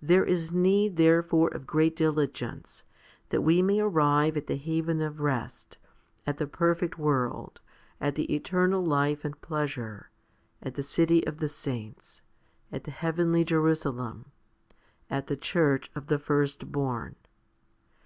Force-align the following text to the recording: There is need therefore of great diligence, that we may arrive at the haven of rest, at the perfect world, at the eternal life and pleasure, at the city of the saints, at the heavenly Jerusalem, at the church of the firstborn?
There 0.00 0.24
is 0.24 0.50
need 0.52 0.96
therefore 0.96 1.48
of 1.52 1.66
great 1.66 1.94
diligence, 1.94 2.82
that 3.28 3.42
we 3.42 3.60
may 3.60 3.80
arrive 3.80 4.38
at 4.38 4.46
the 4.46 4.56
haven 4.56 5.02
of 5.02 5.20
rest, 5.20 5.76
at 6.26 6.38
the 6.38 6.46
perfect 6.46 6.96
world, 6.98 7.60
at 8.00 8.14
the 8.14 8.34
eternal 8.34 8.82
life 8.82 9.22
and 9.22 9.38
pleasure, 9.42 10.08
at 10.62 10.76
the 10.76 10.82
city 10.82 11.26
of 11.26 11.40
the 11.40 11.48
saints, 11.50 12.22
at 12.72 12.84
the 12.84 12.90
heavenly 12.90 13.44
Jerusalem, 13.44 14.32
at 15.10 15.26
the 15.26 15.36
church 15.36 15.90
of 15.94 16.06
the 16.06 16.18
firstborn? 16.18 17.16